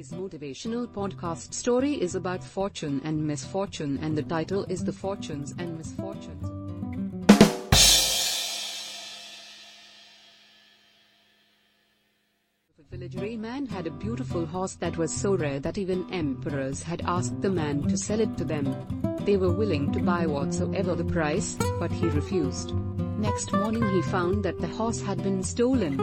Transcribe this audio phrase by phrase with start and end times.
[0.00, 5.54] Today's motivational podcast story is about fortune and misfortune, and the title is The Fortunes
[5.58, 6.42] and Misfortunes.
[12.78, 17.02] A villagery man had a beautiful horse that was so rare that even emperors had
[17.04, 18.74] asked the man to sell it to them.
[19.26, 22.72] They were willing to buy whatsoever the price, but he refused.
[23.20, 25.98] Next morning he found that the horse had been stolen.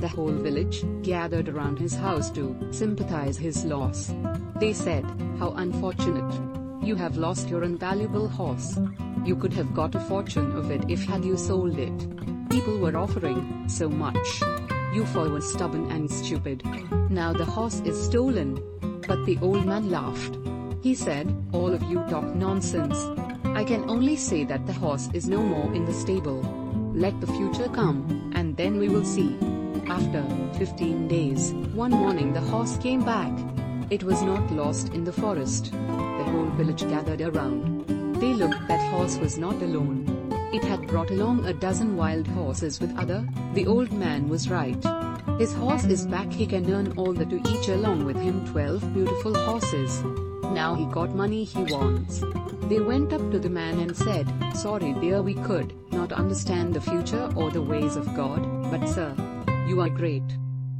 [0.00, 4.12] The whole village gathered around his house to sympathize his loss.
[4.56, 5.04] They said,
[5.38, 6.28] How unfortunate.
[6.84, 8.80] You have lost your invaluable horse.
[9.24, 11.98] You could have got a fortune of it if had you sold it.
[12.50, 14.42] People were offering so much.
[14.92, 16.64] You fool was stubborn and stupid.
[17.10, 18.60] Now the horse is stolen.
[19.06, 20.36] But the old man laughed.
[20.82, 22.98] He said, All of you talk nonsense.
[23.56, 26.42] I can only say that the horse is no more in the stable.
[26.92, 29.34] Let the future come, and then we will see.
[29.88, 30.22] After
[30.58, 33.32] 15 days, one morning the horse came back.
[33.88, 35.72] It was not lost in the forest.
[35.72, 37.86] The whole village gathered around.
[38.20, 40.04] They looked that horse was not alone.
[40.52, 44.84] It had brought along a dozen wild horses with other, the old man was right.
[45.38, 48.92] His horse is back he can earn all that to each along with him 12
[48.92, 50.02] beautiful horses.
[50.56, 52.22] Now he got money he wants.
[52.70, 56.80] They went up to the man and said, Sorry dear we could not understand the
[56.80, 58.40] future or the ways of God,
[58.70, 59.14] but sir,
[59.68, 60.22] you are great.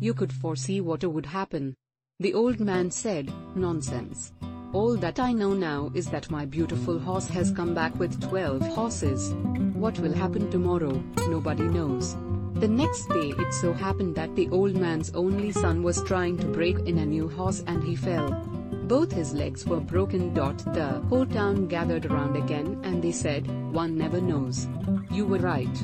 [0.00, 1.74] You could foresee what would happen.
[2.20, 4.32] The old man said, Nonsense.
[4.72, 8.62] All that I know now is that my beautiful horse has come back with 12
[8.68, 9.34] horses.
[9.74, 12.16] What will happen tomorrow, nobody knows.
[12.54, 16.46] The next day it so happened that the old man's only son was trying to
[16.46, 18.55] break in a new horse and he fell.
[18.86, 20.32] Both his legs were broken.
[20.32, 24.68] The whole town gathered around again and they said, One never knows.
[25.10, 25.76] You were right.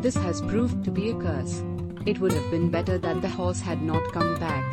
[0.00, 1.64] This has proved to be a curse.
[2.06, 4.64] It would have been better that the horse had not come back.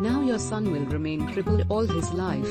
[0.00, 2.50] Now your son will remain crippled all his life.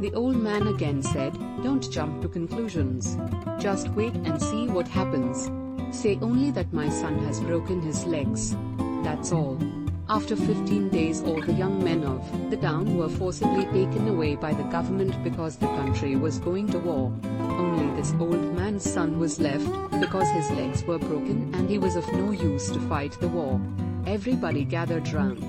[0.00, 3.16] The old man again said, Don't jump to conclusions.
[3.60, 5.50] Just wait and see what happens.
[5.96, 8.56] Say only that my son has broken his legs.
[9.04, 9.58] That's all.
[10.08, 14.52] After 15 days all the young men of the town were forcibly taken away by
[14.54, 17.12] the government because the country was going to war.
[17.40, 19.66] Only this old man's son was left,
[20.00, 23.60] because his legs were broken and he was of no use to fight the war.
[24.06, 25.42] Everybody gathered round.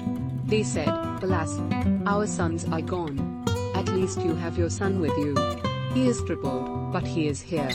[0.50, 0.89] They said,
[1.22, 1.59] Alas!
[2.07, 3.45] Our sons are gone.
[3.75, 5.35] At least you have your son with you.
[5.94, 7.69] He is crippled, but he is here.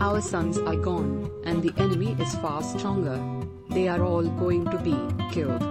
[0.00, 3.22] Our sons are gone, and the enemy is far stronger.
[3.70, 4.96] They are all going to be
[5.32, 5.62] killed.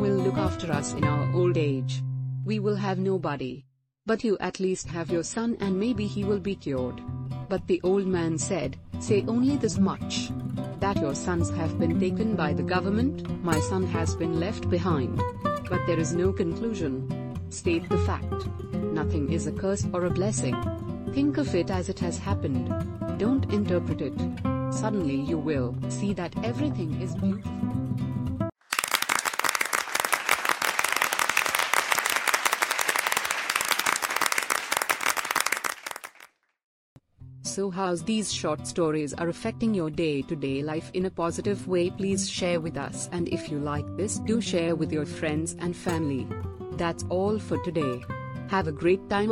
[0.00, 2.02] Will look after us in our old age?
[2.46, 3.66] We will have nobody.
[4.06, 7.02] But you at least have your son and maybe he will be cured.
[7.50, 10.30] But the old man said, Say only this much.
[10.80, 15.22] That your sons have been taken by the government, my son has been left behind.
[15.68, 17.36] But there is no conclusion.
[17.50, 18.48] State the fact.
[18.72, 20.56] Nothing is a curse or a blessing.
[21.12, 22.72] Think of it as it has happened.
[23.18, 24.14] Don't interpret it.
[24.72, 27.79] Suddenly you will see that everything is beautiful.
[37.50, 42.30] So how's these short stories are affecting your day-to-day life in a positive way please
[42.30, 46.28] share with us and if you like this do share with your friends and family.
[46.76, 48.04] That's all for today.
[48.50, 49.28] Have a great time